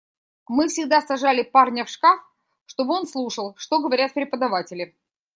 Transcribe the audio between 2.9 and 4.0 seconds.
он слушал, что